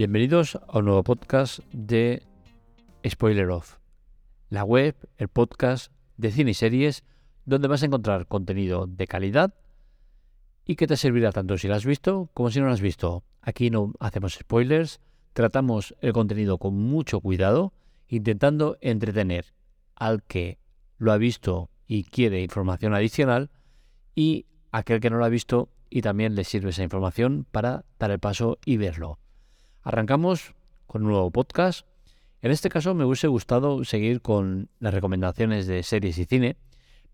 [0.00, 2.22] Bienvenidos a un nuevo podcast de
[3.06, 3.76] Spoiler Off,
[4.48, 7.04] la web, el podcast de cine y series
[7.44, 9.52] donde vas a encontrar contenido de calidad
[10.64, 13.24] y que te servirá tanto si lo has visto como si no lo has visto.
[13.42, 15.00] Aquí no hacemos spoilers,
[15.34, 17.74] tratamos el contenido con mucho cuidado,
[18.08, 19.52] intentando entretener
[19.96, 20.58] al que
[20.96, 23.50] lo ha visto y quiere información adicional
[24.14, 28.10] y aquel que no lo ha visto y también le sirve esa información para dar
[28.10, 29.18] el paso y verlo.
[29.82, 30.54] Arrancamos
[30.86, 31.86] con un nuevo podcast.
[32.42, 36.56] En este caso me hubiese gustado seguir con las recomendaciones de series y cine,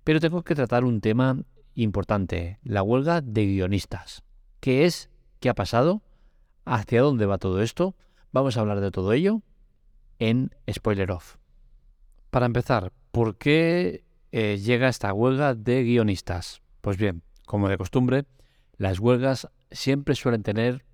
[0.03, 1.39] pero tengo que tratar un tema
[1.75, 4.25] importante, la huelga de guionistas.
[4.59, 5.11] ¿Qué es?
[5.39, 6.03] ¿Qué ha pasado?
[6.65, 7.95] ¿Hacia dónde va todo esto?
[8.33, 9.43] Vamos a hablar de todo ello
[10.19, 11.37] en Spoiler Off.
[12.31, 16.63] Para empezar, ¿por qué eh, llega esta huelga de guionistas?
[16.81, 18.25] Pues bien, como de costumbre,
[18.77, 20.85] las huelgas siempre suelen tener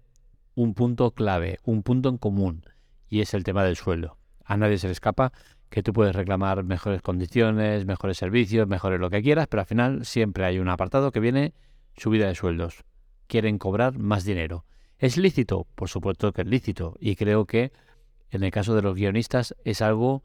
[0.55, 2.65] un punto clave, un punto en común,
[3.09, 4.19] y es el tema del sueldo.
[4.45, 5.33] A nadie se le escapa
[5.71, 10.05] que tú puedes reclamar mejores condiciones, mejores servicios, mejores lo que quieras, pero al final
[10.05, 11.55] siempre hay un apartado que viene
[11.97, 12.85] subida de sueldos.
[13.27, 14.67] Quieren cobrar más dinero.
[14.99, 15.67] ¿Es lícito?
[15.75, 17.73] Por supuesto que es lícito, y creo que
[18.31, 20.23] en el caso de los guionistas es algo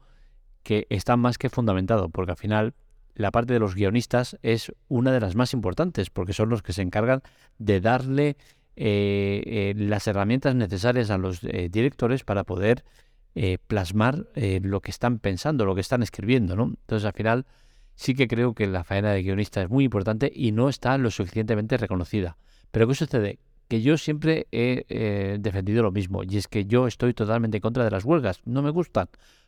[0.62, 2.74] que está más que fundamentado, porque al final
[3.14, 6.72] la parte de los guionistas es una de las más importantes, porque son los que
[6.72, 7.22] se encargan
[7.58, 8.36] de darle
[8.80, 12.84] eh, eh, las herramientas necesarias a los eh, directores para poder
[13.68, 16.64] plasmar lo que están pensando, lo que están escribiendo, ¿no?
[16.64, 17.46] Entonces, al final,
[17.94, 21.08] sí que creo que la faena de guionista es muy importante y no está lo
[21.12, 22.36] suficientemente reconocida.
[22.72, 23.38] Pero ¿qué sucede?
[23.68, 27.84] Que yo siempre he defendido lo mismo, y es que yo estoy totalmente en contra
[27.84, 29.06] de las huelgas, no me gustan,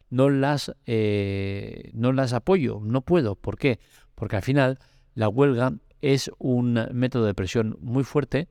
[0.09, 3.35] no las, no las apoyo, no puedo.
[3.35, 3.81] ¿Por qué?
[4.15, 4.79] Porque al final
[5.17, 8.47] la huelga es un método de presión muy fuerte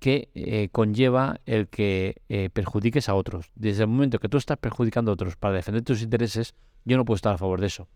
[0.00, 3.52] que eh, conlleva el que eh, perjudiques a otros.
[3.54, 7.04] Desde el momento que tú estás perjudicando a otros para defender tus intereses, yo no
[7.04, 7.86] puedo estar a favor de eso.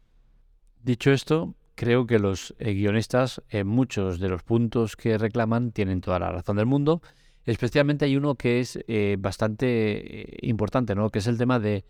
[0.82, 6.02] Dicho esto, creo que los eh, guionistas en muchos de los puntos que reclaman tienen
[6.02, 7.00] toda la razón del mundo.
[7.46, 8.78] Especialmente hay uno que es
[9.18, 11.10] bastante importante, ¿no?
[11.10, 11.84] que es el tema de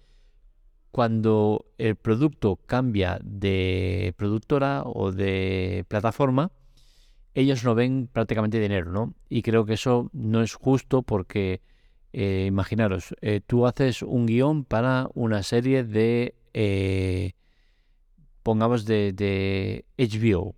[0.90, 6.50] cuando el producto cambia de productora o de plataforma,
[7.34, 9.14] ellos no ven prácticamente dinero, ¿no?
[9.28, 11.60] Y creo que eso no es justo porque,
[12.12, 17.32] eh, imaginaros, eh, tú haces un guion para una serie de, eh,
[18.42, 20.54] pongamos, de, HBO,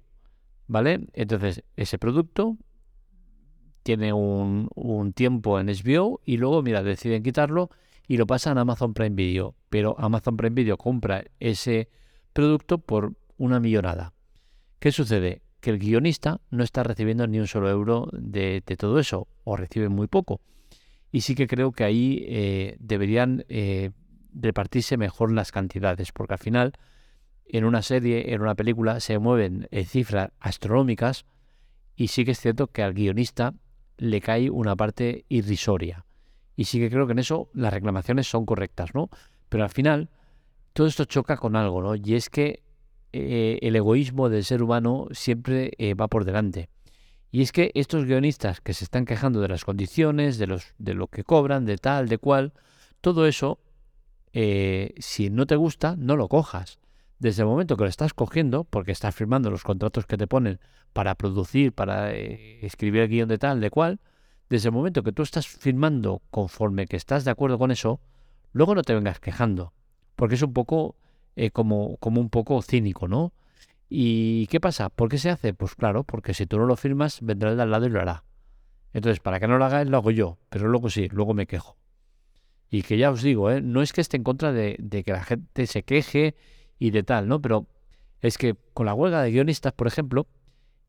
[0.67, 1.07] ¿vale?
[1.15, 2.59] Entonces, ese producto
[3.83, 7.71] tiene un, un, tiempo en HBO y luego, mira, deciden quitarlo
[8.07, 9.55] y lo pasan a Amazon Prime Video.
[9.71, 11.89] Pero Amazon Prime Video compra ese
[12.33, 14.13] producto por una millonada.
[14.79, 15.46] ¿Qué sucede?
[15.67, 19.89] Que el guionista no está recibiendo ni un solo euro de, todo eso, o recibe
[19.89, 20.41] muy poco.
[21.11, 23.91] Y sí que creo que ahí eh, deberían eh,
[24.33, 26.73] repartirse mejor las cantidades, porque al final
[27.47, 31.25] en una serie, en una película, se mueven eh, cifras astronómicas
[31.97, 33.53] y sí que es cierto que al guionista
[33.97, 36.05] le cae una parte irrisoria.
[36.55, 39.11] Y sí que creo que en eso las reclamaciones son correctas, ¿no?
[39.49, 40.11] Pero al final
[40.75, 41.97] todo esto choca con algo, ¿no?
[41.97, 42.63] Y es que
[43.17, 46.69] eh, el egoísmo del ser humano siempre eh, va por delante.
[47.31, 50.95] Y es que estos guionistas que se están quejando de las condiciones, de, los, de
[50.95, 52.53] lo que cobran, de tal, de cual,
[53.01, 53.59] todo eso,
[54.33, 56.79] eh, si no te gusta, no lo cojas.
[57.19, 60.61] Desde el momento que lo estás cogiendo, porque estás firmando los contratos que te ponen
[60.93, 64.01] para producir, para escribir el guion de tal, de cual,
[64.51, 68.01] desde el momento que tú estás firmando conforme que estás de acuerdo con eso,
[68.53, 69.73] luego no te vengas quejando.
[70.15, 70.97] Porque es un poco
[71.37, 73.33] eh, como, como un poco cínico, ¿no?
[73.89, 74.89] ¿Y qué pasa?
[74.89, 75.55] ¿Por qué se hace?
[75.55, 78.01] Pues claro, porque si tú no lo firmas, vendrá el de al lado y lo
[78.01, 78.25] hará.
[78.93, 81.77] Entonces, para que no lo haga lo hago yo, pero luego sí, luego me quejo.
[82.71, 83.61] Y que ya os digo, ¿eh?
[83.61, 86.35] no es que esté en contra de, que la gente se queje
[86.79, 87.41] y de tal, ¿no?
[87.41, 87.67] Pero
[88.23, 90.27] es que con la huelga de guionistas, por ejemplo,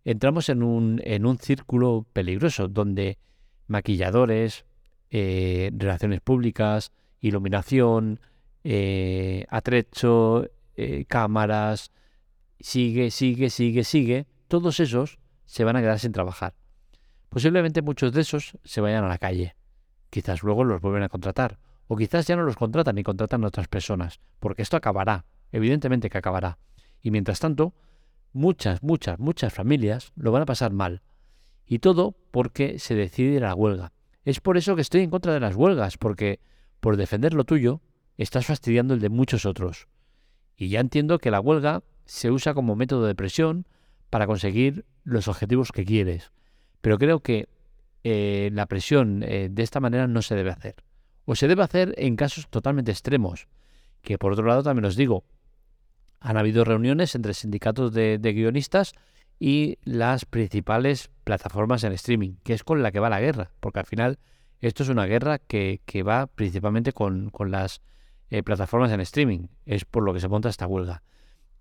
[0.06, 3.19] entramos en un, en un círculo peligroso donde
[3.68, 4.66] maquilladores,
[5.12, 8.19] eh, relaciones públicas, iluminación,
[8.69, 11.94] eh, atrecho, eh, cámaras,
[12.60, 16.54] sigue, sigue, sigue, sigue, todos esos se van a quedar sin trabajar.
[17.30, 19.56] Posiblemente muchos de esos se vayan a la calle.
[20.10, 21.60] Quizás luego los vuelven a contratar.
[21.88, 24.19] O quizás ya no los contratan y contratan a otras personas.
[24.42, 25.24] Porque esto acabará.
[25.54, 26.58] Evidentemente que acabará.
[27.02, 27.74] Y mientras tanto,
[28.34, 31.04] muchas, muchas, muchas familias lo van a pasar mal.
[31.66, 33.94] Y todo porque se decide la huelga.
[34.25, 36.42] Es por eso que estoy en contra de las huelgas, porque
[36.81, 37.81] por defender lo tuyo,
[38.24, 39.88] estás fastidiando el de muchos otros.
[40.56, 43.68] Y ya entiendo que la huelga se usa como método de presión
[44.10, 46.31] para conseguir los objetivos que quieres.
[46.81, 47.48] Pero creo que
[48.04, 50.75] eh, la presión eh, de esta manera no se debe hacer.
[51.25, 53.48] O se debe hacer en casos totalmente extremos,
[54.02, 55.25] que por otro lado también os digo,
[56.19, 58.94] han habido reuniones entre sindicatos de, guionistas
[59.40, 63.80] y las principales plataformas en streaming, que es con la que va la guerra, porque
[63.80, 64.19] al final
[64.62, 67.81] esto es una guerra que, va principalmente con, las
[68.29, 71.03] eh, plataformas en streaming, es por lo que se monta esta huelga.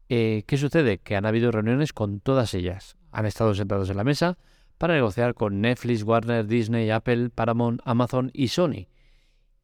[0.08, 0.98] Eh, ¿Qué sucede?
[0.98, 4.38] Que han habido reuniones con todas ellas, han estado sentados en la mesa
[4.78, 8.88] para negociar con Netflix, Warner, Disney, Apple, Paramount, Amazon y Sony.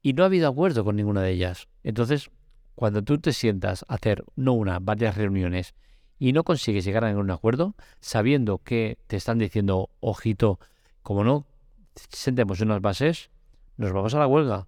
[0.00, 1.68] Y no ha habido acuerdo con ninguna de ellas.
[1.82, 2.30] Entonces,
[2.74, 5.74] cuando tú te sientas a hacer no una, varias reuniones
[6.18, 10.58] y no consigues llegar a ningún acuerdo, sabiendo que te están diciendo, ojito,
[11.02, 11.46] como no
[11.94, 13.30] sentemos unas bases,
[13.76, 14.66] nos vamos a la huelga.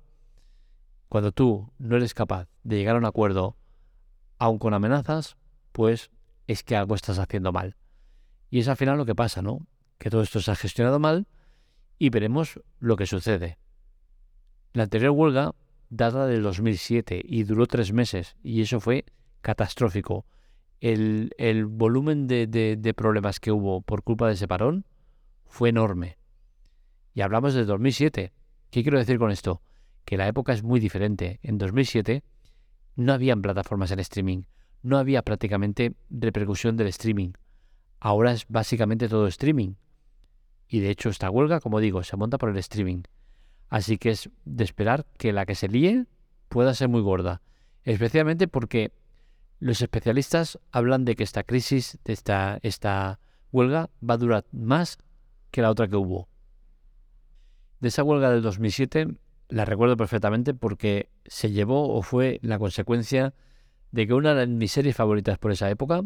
[1.14, 3.56] Cuando tú no eres capaz de llegar a un acuerdo,
[4.38, 5.36] aun con amenazas,
[5.70, 6.10] pues
[6.48, 7.76] es que algo estás haciendo mal.
[8.50, 9.64] Y es al final lo que pasa, ¿no?
[9.98, 11.28] Que todo esto se ha gestionado mal
[12.00, 13.58] y veremos lo que sucede.
[14.72, 15.54] La anterior huelga
[15.88, 19.04] data del 2007 y duró tres meses y eso fue
[19.40, 20.26] catastrófico.
[20.80, 21.30] El,
[21.70, 24.84] volumen de, de, problemas que hubo por culpa de ese parón
[25.46, 26.18] fue enorme.
[27.14, 28.32] Y hablamos de 2007.
[28.70, 29.62] ¿Qué quiero decir con esto?
[30.04, 31.40] Que la época es muy diferente.
[31.42, 32.22] En 2007
[32.96, 34.42] no habían plataformas en streaming,
[34.82, 37.32] no había prácticamente repercusión del streaming.
[38.00, 39.74] Ahora es básicamente todo streaming.
[40.68, 43.02] Y de hecho esta huelga, como digo, se monta por el streaming.
[43.68, 46.06] Así que es de esperar que la que se líe
[46.48, 47.40] pueda ser muy gorda.
[47.82, 48.92] Especialmente porque
[49.58, 53.20] los especialistas hablan de que esta crisis, de esta, esta
[53.52, 54.98] huelga, va a durar más
[55.50, 56.28] que la otra que hubo.
[57.80, 59.16] De esa huelga del 2007
[59.54, 63.34] la recuerdo perfectamente porque se llevó o fue la consecuencia
[63.92, 66.02] de que una de mis series favoritas por esa época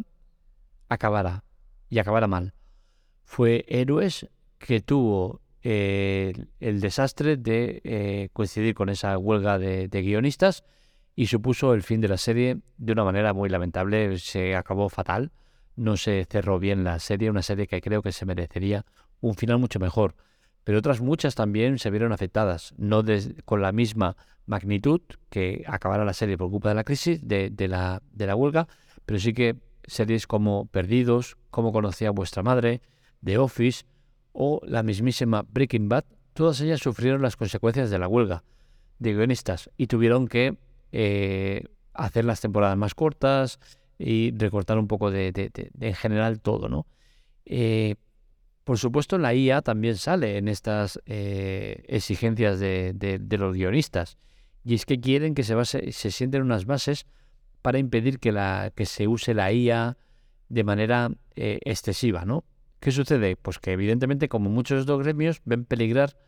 [0.90, 1.44] acabara
[1.88, 2.52] y acabara mal.
[3.24, 4.28] Fue Héroes
[4.58, 10.62] que tuvo eh, el desastre de eh, coincidir con esa huelga de, guionistas
[11.16, 14.18] y supuso el fin de la serie de una manera muy lamentable.
[14.18, 15.32] Se acabó fatal,
[15.74, 18.84] no se cerró bien la serie, una serie que creo que se merecería
[19.22, 20.16] un final mucho mejor.
[20.68, 23.02] Pero otras muchas también se vieron afectadas, no
[23.46, 25.00] con la misma magnitud
[25.30, 28.02] que acabara la serie por culpa de la crisis, de, la,
[28.36, 28.68] huelga,
[29.06, 29.56] pero sí que
[29.86, 32.82] series como Perdidos, Cómo conocía vuestra madre,
[33.24, 33.86] The Office,
[34.32, 36.04] o la mismísima Breaking Bad,
[36.34, 38.44] todas ellas sufrieron las consecuencias de la huelga
[38.98, 40.58] de guionistas y tuvieron que
[40.92, 43.58] eh, hacer las temporadas más cortas
[43.98, 45.32] y recortar un poco de,
[45.80, 46.86] en general todo, ¿no?
[47.46, 47.94] Eh,
[48.68, 54.18] por supuesto, la IA también sale en estas eh, exigencias de, los guionistas.
[54.62, 57.06] Y es que quieren que se, base, se sienten unas bases
[57.62, 59.96] para impedir que, la, que se use la IA
[60.50, 62.44] de manera excesiva, ¿no?
[62.78, 63.36] ¿Qué sucede?
[63.36, 66.18] Pues que evidentemente, como muchos de estos gremios, ven peligrar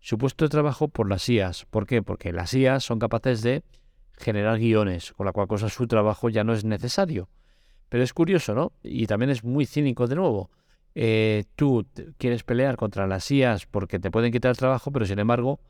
[0.00, 1.66] su puesto de trabajo por las IAS.
[1.66, 2.00] ¿Por qué?
[2.02, 3.62] Porque las IAS son capaces de
[4.16, 7.28] generar guiones, con la cual cosa su trabajo ya no es necesario.
[7.90, 8.72] Pero es curioso, ¿no?
[8.82, 10.50] Y también es muy cínico de nuevo.
[10.94, 11.86] Eh, tú
[12.18, 15.60] quieres pelear contra las IAS porque te pueden quitar el trabajo, pero sin embargo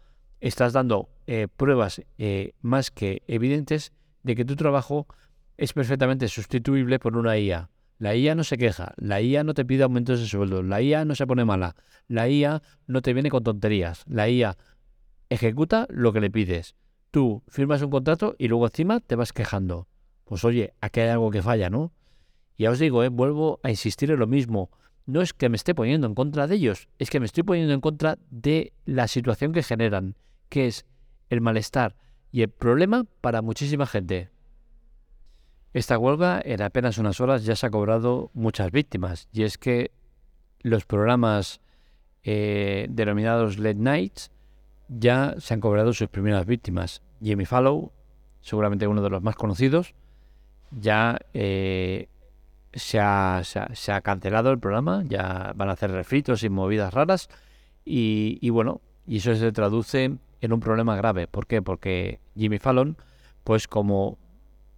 [0.41, 5.07] estás dando eh, pruebas eh, más que evidentes de que tu trabajo
[5.59, 7.69] es perfectamente sustituible por una IA.
[7.99, 11.05] La IA no se queja, la IA no te pide aumentos de sueldo, la IA
[11.05, 11.77] no se pone mala,
[12.09, 14.57] la IA no te viene con tonterías, la IA
[15.29, 16.75] ejecuta lo que le pides.
[17.11, 19.87] Tú firmas un contrato y luego encima te vas quejando.
[20.25, 21.93] Pues oye, aquí hay algo que falla, ¿no?
[22.57, 23.09] Ya os digo, ¿eh?
[23.09, 24.71] vuelvo a insistir en lo mismo.
[25.11, 27.75] No es que me esté poniendo en contra de ellos, es que me estoy poniendo
[27.75, 30.15] en contra de la situación que generan,
[30.49, 30.87] que es
[31.31, 31.97] el malestar
[32.31, 34.31] y el problema para muchísima gente.
[35.73, 39.91] Esta huelga en apenas unas horas ya se ha cobrado muchas víctimas y es que
[40.61, 41.61] los programas
[42.23, 44.31] eh, denominados late nights
[44.89, 47.03] ya se han cobrado sus primeras víctimas.
[47.21, 47.91] Jimmy Fallow,
[48.43, 49.93] seguramente uno de los más conocidos,
[50.71, 52.09] ya eh,
[52.73, 57.29] se, ha, se, ha, cancelado el programa, ya van a hacer refritos y movidas raras
[57.85, 61.27] y, y bueno, y eso se traduce en un problema grave.
[61.27, 61.63] ¿Por qué?
[61.63, 62.97] Porque Jimmy Fallon,
[63.45, 64.19] pues como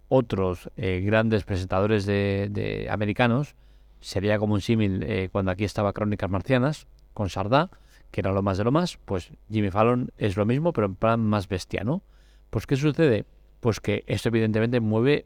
[0.07, 3.55] otros eh, grandes presentadores de, americanos,
[3.99, 7.69] sería como un símil eh, cuando aquí estaba Crónicas Marcianas, con Sardá,
[8.11, 10.95] que era lo más de lo más, pues Jimmy Fallon es lo mismo, pero en
[10.95, 12.03] plan más bestia, ¿no?
[12.49, 13.25] Pues ¿qué sucede?
[13.59, 15.25] Pues que esto evidentemente mueve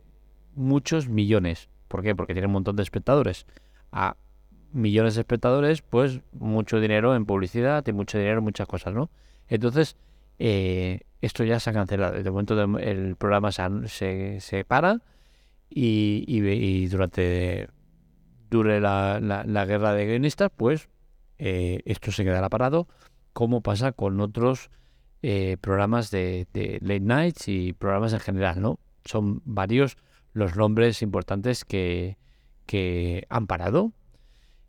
[0.55, 1.69] muchos millones.
[1.87, 2.15] ¿Por qué?
[2.15, 3.45] Porque tiene un montón de espectadores.
[3.91, 4.15] A
[4.73, 9.09] millones de espectadores, pues mucho dinero en publicidad y mucho dinero en muchas cosas, ¿no?
[9.47, 9.95] Entonces,
[10.39, 12.21] eh, esto ya se ha cancelado.
[12.21, 15.01] De momento el programa se, se, para
[15.69, 17.69] y, durante
[18.49, 20.89] dure la, la, guerra de guionistas, pues
[21.37, 22.87] eh, esto se quedará parado,
[23.33, 24.69] como pasa con otros
[25.21, 26.47] eh, programas de,
[26.81, 28.79] late nights y programas en general, ¿no?
[29.05, 29.97] Son varios
[30.33, 32.17] los nombres importantes que,
[32.65, 33.93] que han parado.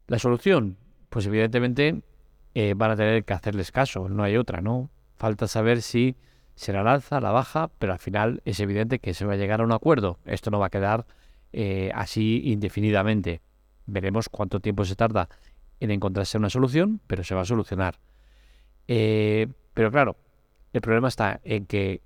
[0.07, 0.79] La solución,
[1.11, 2.03] pues evidentemente
[2.55, 4.91] eh, van a tener que hacerles caso, no hay otra, ¿no?
[5.17, 6.17] Falta saber si
[6.55, 9.61] será la alza, la baja, pero al final es evidente que se va a llegar
[9.61, 10.19] a un acuerdo.
[10.25, 11.07] Esto no va a quedar
[11.53, 13.43] eh, así indefinidamente.
[13.87, 15.29] Veremos cuánto tiempo se tarda
[15.81, 17.99] en encontrarse una solución, pero se va a solucionar.
[18.87, 20.17] Eh, pero claro,
[20.73, 22.03] el problema está en que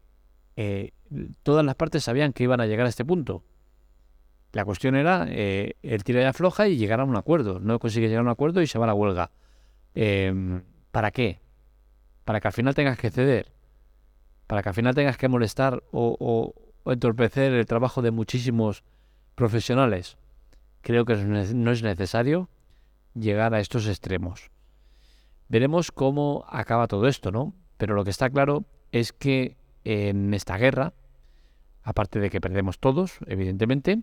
[1.42, 3.44] todas las partes sabían que iban a llegar a este punto.
[4.52, 7.58] La cuestión era eh, el tira y afloja y llegar a un acuerdo.
[7.58, 9.30] No consigue llegar a un acuerdo y se va a la huelga.
[9.94, 11.40] Em, ¿Para qué?
[12.24, 13.52] Para que al final tengas que ceder.
[14.46, 16.54] Para que al final tengas que molestar o,
[16.84, 18.84] entorpecer el trabajo de muchísimos
[19.34, 20.18] profesionales.
[20.82, 22.50] Creo que no es necesario
[23.14, 24.50] llegar a estos extremos.
[25.48, 27.54] Veremos cómo acaba todo esto, ¿no?
[27.76, 30.92] Pero lo que está claro es que en esta guerra,
[31.82, 34.02] aparte de que perdemos todos, evidentemente,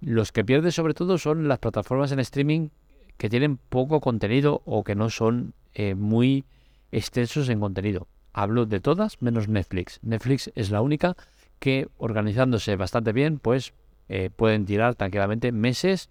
[0.00, 2.68] los que pierden sobre todo son las plataformas en streaming
[3.16, 6.44] que tienen poco contenido o que no son eh, muy
[6.90, 8.08] extensos en contenido.
[8.32, 10.00] Hablo de todas menos Netflix.
[10.02, 11.16] Netflix es la única
[11.58, 13.74] que organizándose bastante bien, pues
[14.08, 16.10] eh, pueden tirar tranquilamente meses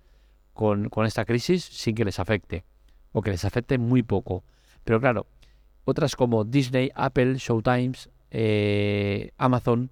[0.54, 2.64] con, esta crisis sin que les afecte
[3.12, 4.44] o que les afecte muy poco.
[4.84, 5.26] Pero claro,
[5.86, 9.90] otras como Disney, Apple, Showtimes, eh, Amazon,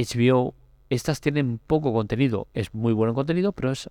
[0.00, 0.54] HBO
[0.90, 3.88] estas tienen poco contenido, es muy bueno contenido, pero es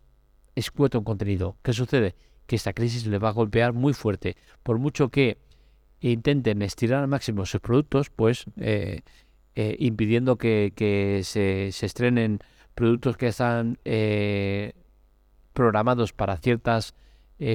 [0.56, 1.56] escueto en contenido.
[1.64, 2.16] ¿Qué sucede?
[2.46, 4.36] Que esta crisis les va a golpear muy fuerte.
[4.64, 5.38] Por mucho que
[6.02, 9.02] intenten estirar al máximo sus productos, pues eh,
[9.56, 12.40] eh, impidiendo que, se, estrenen
[12.76, 14.74] productos que están eh,
[15.54, 16.96] programados para ciertas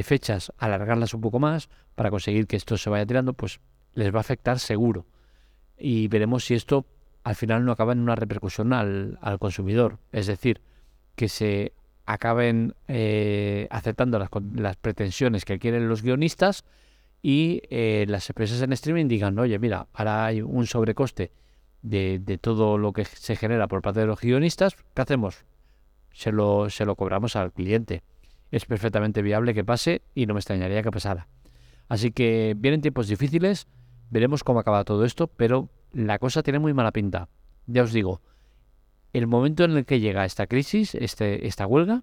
[0.03, 3.61] fechas, alargarlas un poco más para conseguir que esto se vaya tirando, pues
[3.93, 5.05] les va a afectar seguro.
[5.77, 6.87] Y veremos si esto
[7.25, 9.99] al final no acaba en una repercusión al, consumidor.
[10.13, 10.61] Es decir,
[11.17, 11.73] que se
[12.05, 16.65] acaben eh, aceptando las, pretensiones que quieren los guionistas
[17.23, 21.33] y eh, las empresas en streaming digan, oye, mira, ahora hay un sobrecoste
[21.81, 25.45] de, todo lo que se genera por parte de los guionistas, ¿qué hacemos?
[26.13, 28.03] Se lo, se lo cobramos al cliente.
[28.51, 31.27] Es perfectamente viable que pase y no me extrañaría que pasara.
[31.89, 33.67] Así que vienen tiempos difíciles,
[34.11, 37.29] veremos cómo acaba todo esto, pero la cosa tiene muy mala pinta.
[37.67, 38.21] Ya os digo,
[39.13, 42.03] el momento en el que llega esta crisis, este, esta huelga,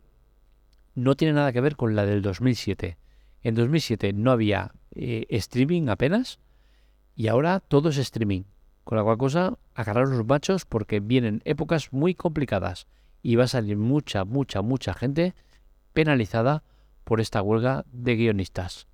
[0.95, 2.97] no tiene nada que ver con la del 2007.
[3.43, 6.39] En 2007 no había eh, streaming apenas
[7.15, 8.43] y ahora todo es streaming.
[8.83, 12.87] Con la cual cosa, agarrar los machos porque vienen épocas muy complicadas
[13.21, 15.35] y va a salir mucha, mucha, mucha gente
[15.93, 16.63] penalizada
[17.03, 18.87] por esta huelga de guionistas.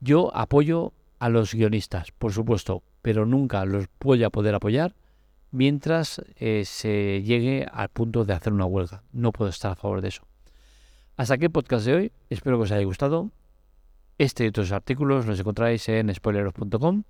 [0.00, 4.94] Yo apoyo a los guionistas, por supuesto, pero nunca los voy a poder apoyar
[5.50, 9.02] mientras eh, se llegue al punto de hacer una huelga.
[9.12, 10.22] No puedo estar a favor de eso.
[11.16, 12.12] Hasta aquí el podcast de hoy.
[12.28, 13.30] Espero que os haya gustado.
[14.18, 17.04] Este y otros artículos los encontráis en spoileroff.com.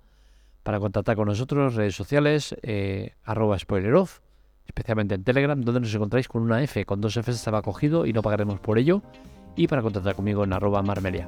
[0.63, 4.19] Para contactar con nosotros, redes sociales, eh, arroba spoileroff,
[4.65, 8.11] especialmente en Telegram, donde nos encontráis con una F, con dos Fs estaba cogido y
[8.11, 9.01] no pagaremos por ello.
[9.55, 11.27] Y para contactar conmigo en arroba marmelia.